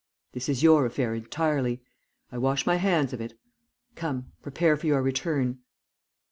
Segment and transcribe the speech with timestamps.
[0.31, 1.83] This is your affair entirely;
[2.31, 3.37] I wash my hands of it.
[3.93, 5.59] Come, prepare for your return.'